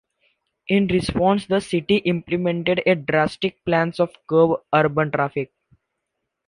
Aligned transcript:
In 0.67 0.87
response, 0.87 1.45
the 1.45 1.59
city 1.59 1.97
implemented 1.97 2.81
drastic 3.07 3.63
plans 3.65 3.97
to 3.97 4.09
curb 4.27 4.59
urban 4.73 5.11
traffic. 5.11 5.51